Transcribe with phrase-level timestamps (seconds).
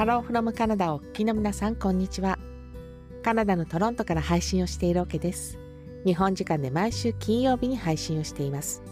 [0.00, 2.38] ハローフロムカナダをお聞きの皆さんこんにちは。
[3.22, 5.58] カナダのトロントから配信をしているわけです。
[6.06, 8.82] 日本時間で毎週金曜日に配信をしています。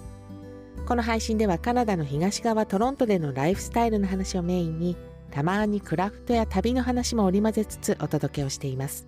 [0.87, 4.99] この配信ではカナダの東側トロントでのライフスタイルの話をメインに
[5.31, 9.07] たまにクラフトや旅の話も織り交ぜつつお届けをしています。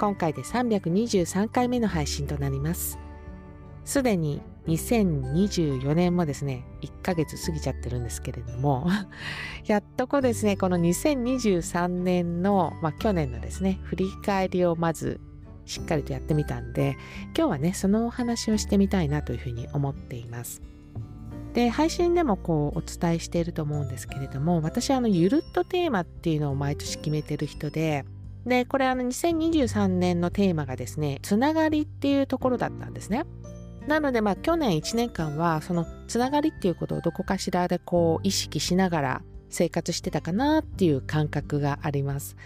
[0.00, 2.98] 今回で323回目の配信となります。
[3.84, 8.86] すでに2024年もですね、1ヶ月過ぎちゃってるんですけれども、
[9.66, 15.20] やっとこですね、この2023年の、まあ、去年のですね、振り返りをまず
[15.64, 16.96] しっかりとやってみたんで、
[17.36, 20.62] 今日はね、そのお話をしてみたいなというふうに思っています。
[21.54, 28.04] で、配信でもこうお伝えしていると思うんですけれども、私あの、ゆるっとテーマっていうのを毎年決めてる人で、
[28.46, 33.24] で、これあの2023年のテーマがですね、つながりっていうところだったんですね。
[33.86, 42.36] なのでまあ去年1年間はそのつながりっていうことをどこかしらでこう意識しながら生活してたかなっていう感覚があります。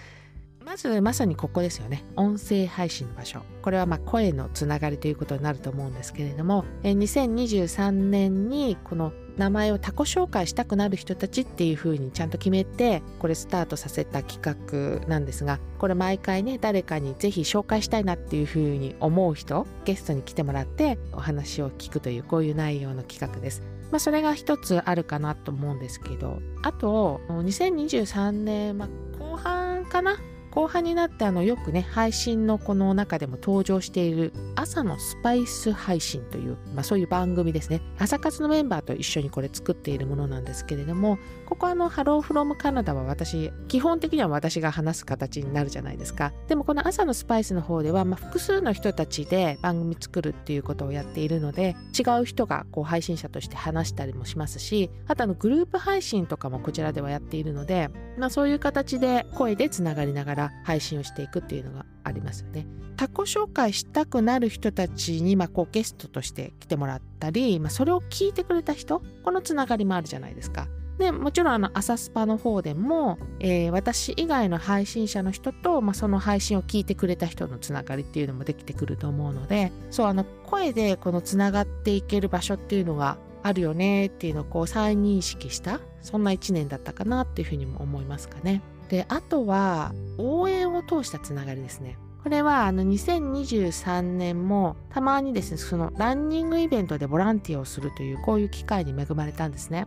[0.67, 2.05] まずまさにここですよね。
[2.17, 3.41] 音声配信の場所。
[3.62, 23.62] これはま声のつながりということになると思うんですけれども、2023年にこの名前を他己紹介したくなる人たちっていう風にちゃんと決めてこれスタートさせた企画なんですがこれ毎回ね誰かにぜひ紹介したいなっていう風に思う人ゲストに来てもらってお話を聞くというこういう内容の企画です。
[23.91, 30.17] まあそれが一つあるかなと思うんですけどあと2023年、まあ、後半かな？
[30.56, 37.82] 後半になってあのよくね配信のこの中でも登場している朝のスパイス配信という、まあ、そういう番組ですね。
[37.98, 46.32] 朝活のメンバーと一緒にこれ作っているものなんですけれどもここあのハローフロムカナダは私基本的には私が話す形になるじゃないですか。
[46.48, 62.67] でもこの朝のスパイスの方では、まあ、複数の人たちで番組作るっていうことをやっているので違う人がこう配信者として話したりもしますしあとあのグループ配信とかもこちらではやっているので、まあ、そういう形で声でつながりながら配信をしていくっていうのがありますよね。
[62.96, 70.67] 他己紹介したくなる人たちに、まあ、こうゲストとして来てもらったり、まあ、それを聞いてくれた人このつながりもあるじゃないですか。
[70.98, 88.62] でもちろんあの朝スパの方でも、えー、私以外の配信者の人と、まあ、その配信を聞いてくれた人のつながりっていうのもできてくると思うのでそうあの声でこのつながっていける場所っていうのがあるよねっていうのをこう再認識したそんな一年だったかなっていうふうにも思いますかね。
[88.89, 91.98] であとは応援を通したつながりですね。
[92.23, 99.86] これはあの2023年もたまにですねそのランニングイベントでボランティアをするというこういう機会に恵まれたんですね。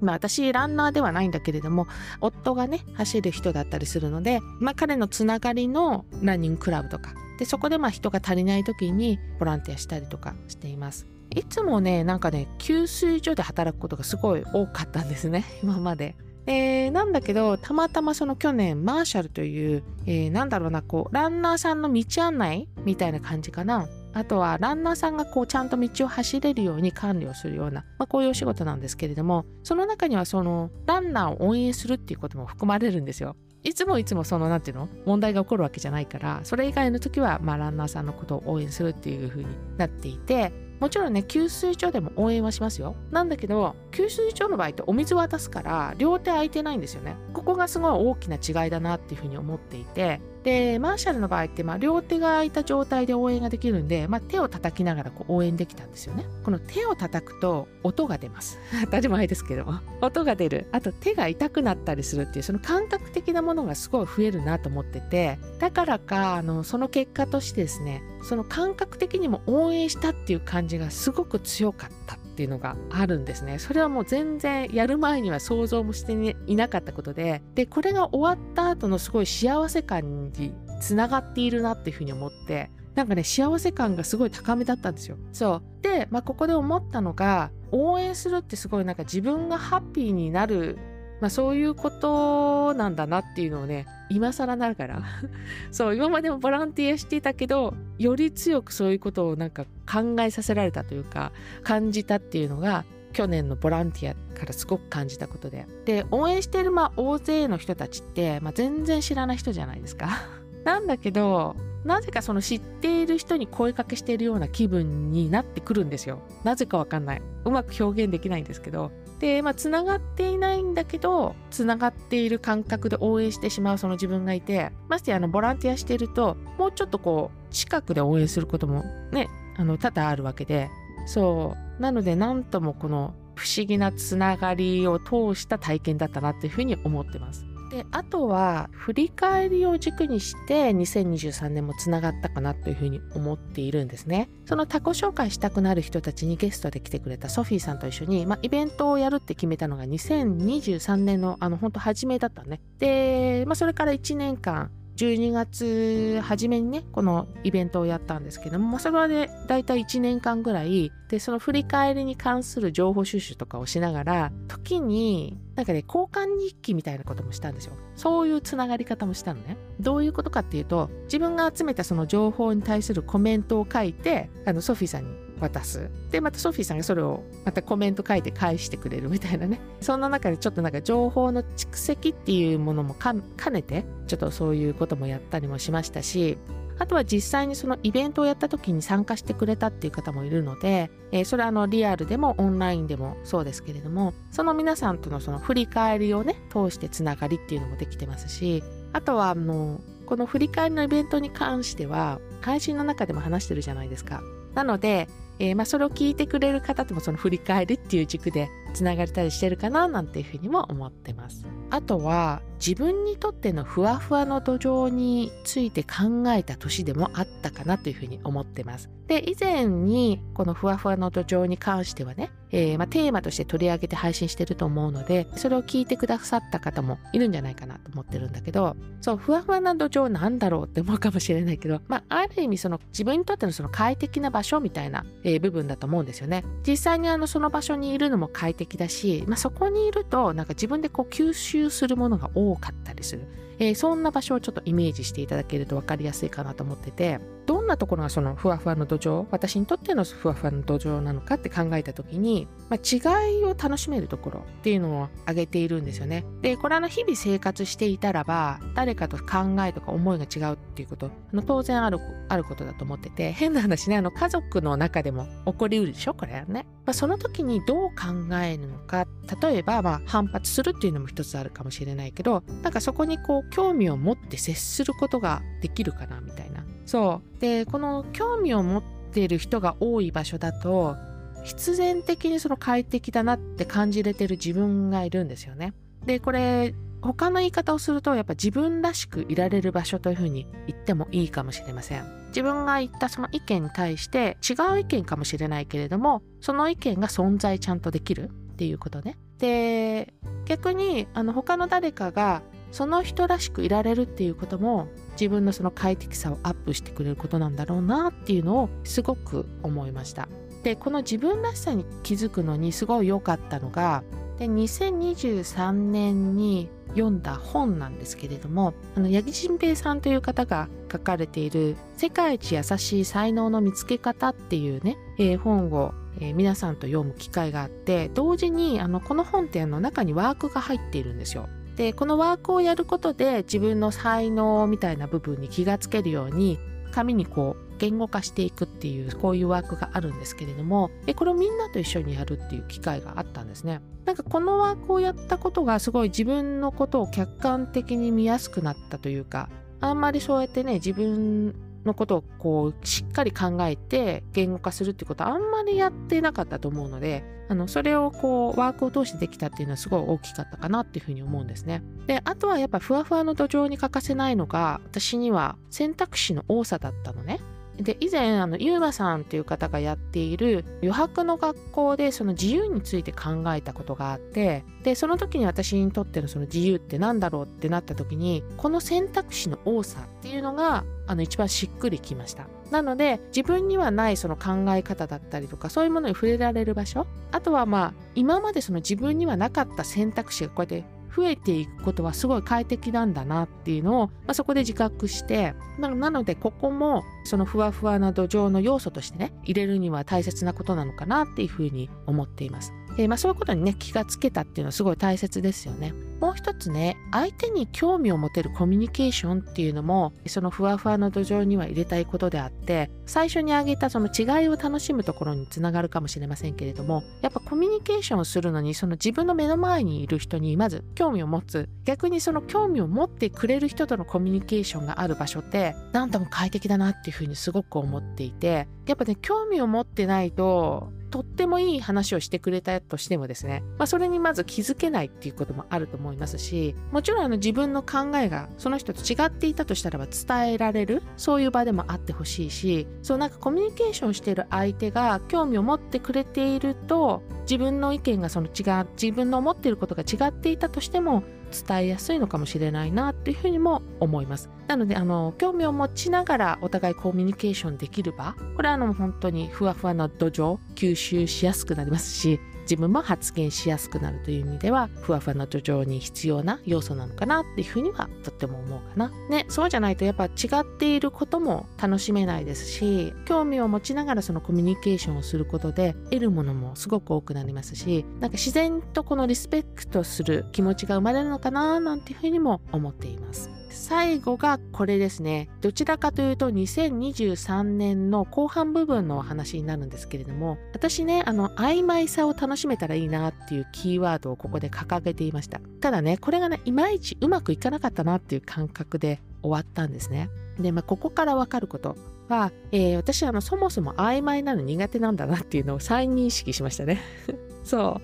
[0.00, 1.86] まあ私ランナーではないんだけれども
[2.20, 11.19] 夫がね走る人だったりするので、まあ、彼のつながりのランニングクラブとかでそこでまあ人が足りない時にボランティアしたりとかしています。
[11.34, 16.16] いつもねなんかね給水所で働くことがすごい多かったんですね 今まで。
[16.46, 23.88] えー、なんだけど、たまたまその去年、マーシャルという、えー、なんだろうな、こう、ランナーさんの道案内みたいな感じかな。
[24.14, 33.36] あとは、ランナーさんがこう、ちゃんと道を走れるように管理をするような、まあ、こういうお仕事なんですけれども、その中には、その、ランナーを応援するっていうことも含まれるんですよ。
[33.62, 34.88] いつもいつもその、なんていうの？
[35.04, 42.96] 問題が起こるわけじゃないから、それ以外の時は、まあ、ランナーさんのことを応援するっていう風になっていて、もちろんね、給水所でも応援はしますよ。
[43.10, 47.16] なんだけど、給水所の場合ってお水渡すから、両手空いてないんですよね。
[47.34, 56.24] ここがすごい大きな違いだなっていうふうに思っていて、で、マーシャルの場合って、まあ、両手が空いた状態で応援ができるんで、まあ、手を叩きながらこう応援できたんですよね。
[56.44, 58.58] この手を叩くと音が出ます。
[58.84, 59.80] 当たり前ですけども。
[60.00, 60.66] 音が出る。
[60.72, 73.58] あと手が痛くなったりするっていう、その感覚的なものがすごい増えるなと思ってて、だからか、あの、その結果としてですね、その感覚的にも応援したっていう感じがすごく強かったっていうのがあるんですね。
[73.58, 85.16] それはもう全然やる前には想像もしていなかったことで、で、これが終わった後のすごい幸せ感につながっているなっていうふうに思って、なんかね、幸せ感がすごい高めだったんですよ。
[85.32, 85.82] そう。
[85.82, 90.76] で、まあ、ここで思ったのが、応援するってすごいなんか自分がハッピーになる
[91.20, 95.02] まあそういうことなんだなっていうのをね、今更なるから。
[95.70, 101.32] そう、今までもボランティアしてたけど、より強くそういうことをなんか考えさせられたというか、
[101.62, 105.66] 感じたっていうのが、去年のボランティアからすごく感じたことで。
[105.84, 110.08] で、応援してるまあ大勢の人たちって、まあ全然知らない人じゃないですか。
[110.64, 116.20] なんだけど、なぜかその知っている人に声かけしているような気分になってくるんですよ。
[116.44, 117.22] なぜかわかんない。
[117.44, 118.90] うまく表現できないんですけど。
[119.20, 128.82] で、まあ、繋がっていないんだけど、つながっている感覚で応援してしまうその自分がいて、ましてあの、ボランティアしてると、もうちょっとこう、近くで応援することも
[129.12, 129.28] ね、
[129.58, 130.70] あの、多々あるわけで、
[131.06, 131.82] そう。
[131.82, 137.44] なので、なんともこの不思議なつながりを通した体験だったなっていうふうに思ってます。
[137.70, 144.28] であとは振り返りを軸にして2023年もつながったかなというふうに思っているんですね。
[144.44, 152.60] その他己紹介したくなる人たちにゲストで来てくれたソフィーさんと一緒に、まあ、イベントをやるって決めたのが2023年のあの本当初めだったね。
[152.78, 175.90] で、まあ、それから1年間12月初めにねこのイベントをやったんですけども、まあ、それはね大体1年間ぐらいでその振り返りに関する情報収集とかをしながら時になんかね交換日記みたいなこともしたんですよそういうつながり方もしたのねどういうことかっていうと自分が集めたその情報に対するコメントを書いてあのソフィーさんに渡す。
[176.10, 179.58] で、またソフィーさんがそれをまたコメント書いて返してくれるみたいなね。
[179.80, 183.22] そんな中でちょっとなんか情報の蓄積っていうものも兼
[183.52, 186.36] ねて、ちょっとそういうこともやったりもしましたし、
[186.80, 204.22] あとは実際にそのイベントをやった時に参加してくれたっていう方もいるので、えー、それはあのリアルでもオンラインでもそうですけれども、その皆さんとのその振り返りをね、通してつながりっていうのもできてますし、あとはあの、この振り返りのイベントに関しては、配信の中でも話してるじゃないですか。
[204.54, 205.06] なので、
[205.38, 211.46] えー、まあ、それを聞いてくれる方ともその振り返りっていう軸でつながれたりしてるかななんていうふうにも思ってます。
[211.70, 218.90] あとは自分にとってのふわふわの土壌について考えた年でもあったかなというふうに思ってます。
[219.06, 236.44] で、以前にこのふわふわの土壌に関してはね、えー、まあ、テーマとして取り上げて配信してると思うので、それを聞いてくださった方もいるんじゃないかなと思ってるんだけど、そう、ふわふわな土壌なんだろうって思うかもしれないけど、まあ、ある意味その自分にとってのその快適な場所みたいな、えー、部分だと思うんですよね。
[236.66, 243.26] 実際にあのその場所にいるのも快的だし、まあ、そこにいるとなんか自分でこう吸収するものが多かったりする。
[243.60, 256.24] えー、そんな場所をちょっとイメージしていただけると分かりやすいかなと思っててどんなところがそのふわふわの土壌私にとってのふわふわの土壌なのかって考えた時に、まあ、違いを楽しめるところっていうのを挙げているんですよね。
[256.42, 266.66] でこれは日々生活していたらば誰かと考えとか思いが違うっていうことあの当然あるあることだと思ってて変な話ねあの家族の中でも起こりうるでしょこれはね。
[266.86, 269.06] まあ、その時にどう考えるのか
[269.42, 276.64] 例えばまあ反発するっていうのも一つあるかもしれないけどなんかそこにこう興味を持って接することができるかなみたいな。
[276.86, 277.40] そう。
[277.40, 278.82] で、この興味を持っ
[279.12, 280.96] ている人が多い場所だと、
[281.44, 285.72] 必然的にその快適だなって感じれてる自分がいるんですよね。
[286.04, 292.04] で、これ、他の言い方をすると、やっぱ自分らしくいられる場所というふうに言ってもいいかもしれません。
[292.28, 299.16] 自分が言ったその意見に対して違う意見かもしれないけれども、その意見が存在ちゃんとできるっていうことね。
[299.38, 300.12] で、
[300.44, 310.28] 逆に、あの、他の誰かがその人らしくいられるっていうことも自分のその快適さをアップしてくれることなんだろうなっていうのをすごく思いました。
[310.62, 314.02] でこの自分らしさに気づくのにすごい良かったのが
[314.38, 331.48] で2023年に読んだ本なんですけれどもあの八木真平さんという方が書かれている「世界一優しい才能の見つけ方」っていうね、えー、本を、えー、皆さんと読む機会があって同時にあのこの本ってあの中にワークが入っているんですよ。
[331.80, 336.58] でこのワークをやることで自分の才能みたいな部分に気がつけるように
[336.92, 343.80] 紙にこう言語化していくっていうこういうワークがあるんですけれどもでこれをみんなと一緒にやるっていう機会があったんですね。
[344.04, 349.48] なんかこのワークをやったことがすごい自分のことを客観的に見やすくなったというか
[349.80, 361.82] あんまりそうやってね自分のことをこうしっかり考えて言語化するってことはあんまりやってなかったと思うのであのそれをこうワークを通してできたっていうのはすごい大きかったかなっていうふうに思うんですね。
[362.06, 367.40] であとはやっぱふわふわの土壌に欠かせないのが私には選択肢の多さだったのね。
[367.82, 382.46] で以前あのゆうまさんっていう方がやっている余白の学校でその自由について考えたことがあってでその時に私にとってのその自由って何だろうってなった時にこの選択肢の多さっていうのがあの一番しっくりきました。
[382.70, 402.72] なので自分にはないその考え方だったりとかそういうものに触れられる場所あとはまあ今までその自分にはなかった選択肢がこうやって増えていくことはすごい快適なんだなっていうのを、まあ、そこで自覚してなのでここもそのふわふわな土壌の要素としてね入れるには大切なことなのかなっていうふうに思っています。
[403.08, 405.94] まあ、そういうことにね気がつけたっていうのはすごい大切ですよね。
[406.20, 421.68] もう一つね相手に興味を持てるコミュニケーションっていうのもそのふわふわの土壌には入れたいことであって最初に挙げたその違いを楽しむところにつながるかもしれませんけれどもやっぱコミュニケーションをするのにその自分の目の前にいる人にまず興味を持つ。
[421.90, 454.48] 逆にその興味を持ってくれる人とのコミュニケーションがある場所って何とも快適だなっていうふうにすごく思っていてやっぱね興味を持ってないととってもいい話をしてくれたとしてもですね、まあ、それにまず気づけないっていうこともあると思いますしもちろんあの自分の考えがその人と違っていたとしたらば伝えられるそういう場でもあってほしいしそうなんかコミュニケーションしている相手が興味を持ってくれていると自分の意見がその違う自分の思っていることが違っていたとしても伝えやすいのかもしれないなっていうふうにも思います。
[454.68, 469.12] なのであの興味を持ちながらお互いコミュニケーションできる場これはあの本当にふわふわな土壌吸収しやすくなりますし自分も発言しやすくなるという意味ではふわふわな土壌に必要な要素なのかなっていうふうにはとっても思うかな。
[469.28, 483.59] ねそうじゃないとやっぱ違っていることも楽しめないですし興味を持ちながらそのコミュニケーションをすることで得るものもすごく多くなりますしなんか自然とこのリスペクトする気持ちが生まれるのかななんていうふうにも思っています。
[483.70, 485.48] 最後がこれですね。
[485.60, 495.60] どちらかというと2023年の後半部分のお話になるんですけれども、私ね、あの、曖昧さを楽しめたらいいなっていうキーワードをここで掲げていました。
[495.80, 500.28] ただね、これがね、いまいちうまくいかなかったなっていう感覚で終わったんですね。
[500.58, 501.96] で、まあ、ここからわかること
[502.28, 507.00] は、えー、私あの、そもそも曖昧なの苦手なんだなっていうのを再認識しましたね。
[507.64, 508.00] そ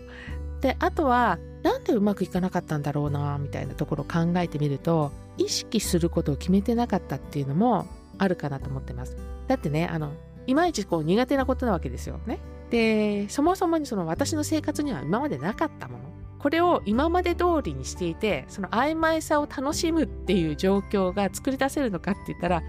[0.60, 0.62] う。
[0.62, 7.86] で、あとは、なんでうまくいかなかったんだろうなみたいなところを考えてみると意識することを決めてなかったっていうのも
[8.18, 9.16] あるかなと思ってます。
[9.48, 10.12] だってねあの
[10.46, 12.38] いまいちこう苦手なことなわけですよね。
[12.70, 16.04] でそもそもにその私の生活には今までなかったもの
[16.38, 22.62] これを今まで通りにしていてその曖昧さを楽しむっていう状況が作り出せるのかって言ったら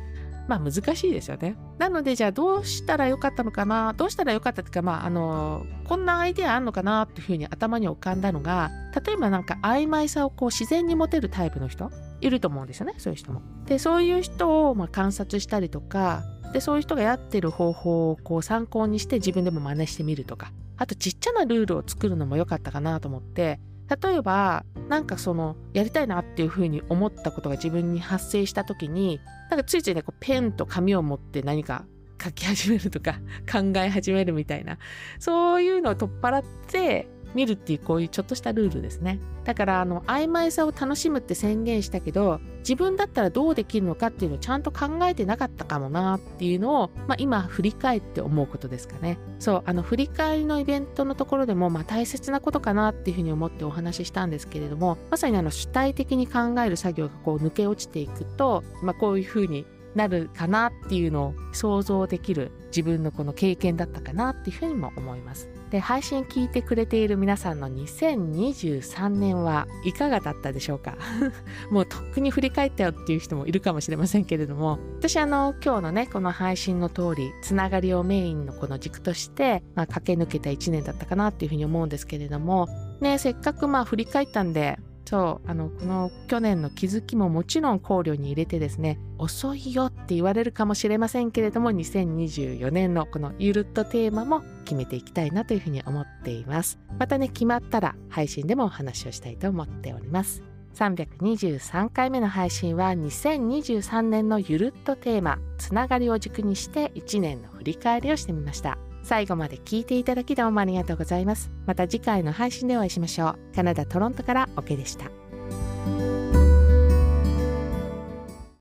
[0.48, 1.58] まあ難しいですよね。
[1.78, 3.94] なのでじゃあどうしたらよかったのかな？
[3.94, 8.72] どうしたらよかったっていうかまああのこんなアイデアあんのかなっていうふうに頭に浮かんだのが
[9.06, 13.42] 例えばなんか曖昧さをこう自然に持てるタイプの人いると思うんですよねそういう人も。
[13.66, 20.52] でそういう人をま観察したりとかでそういう人がやってる方法をこう参考にして自分でも真似してみるとか。
[20.80, 23.60] あとちっちゃなルールを作るのも良かったかなと思って。
[24.02, 31.86] 例えばなんかそのやりたいなっていうふうに思ったことが自分に発生した時になんかついついねこうペンと紙を持って何か
[32.22, 33.14] 書き始めるとか
[33.50, 34.78] 考え始めるみたいな。
[35.20, 37.08] そういうのを取っ払って
[37.38, 39.20] 見るっていうこういうちょっとしたルールですね。
[39.44, 49.20] だからあの曖昧さを楽しむって宣言したけど自分だったらどうできるのかっていうのをちゃんと考えてなかったかもなっていうのを、まあ、今振り返って思うことですかね。
[49.38, 59.66] そうあの振り返りのイベントのところでも、まあ、大切なことかなっていうふうに思ってお話ししたんですけれどもまさにあの主体的に考える作業がこう抜け落ちていくと、まあ、こういうふうに
[59.96, 65.50] なるかなっていうのを想像できる自分のこの経験だったかなっていうふうにも思います。
[65.72, 70.96] で配信聞いてくれている皆さんの2023年はいかがだったでしょうか？
[71.72, 74.80] もうとっくに振り返ったよっていう人もいるかもしれませんけれども。
[75.00, 82.68] 私あの今日のねこの配信の通りつながりをメインのこの軸として、まあ、駆け抜けた1年だったかなっていうふうに思うんですけれども。
[83.02, 96.78] ねせっかくまあ振り返ったんでそうあのこの去年の気づきももちろん考慮に入れてですね遅いよって言われるかもしれませんけれども2024年のこのゆるっとテーマも決めていきたいなというふうに思っています。
[97.00, 100.44] またね決まったら配信でもお話をしたいと思っております。
[100.76, 108.78] 323回目の配信は2023年のゆるっとテーマつながりを軸にして1年の振り返りをしてみました。
[109.08, 111.50] 最後まで聞いていただきどうもありがとうございます。
[111.66, 113.56] また次回の配信でお会いしましょう。
[113.56, 115.06] カナダ・トロントからオケでした。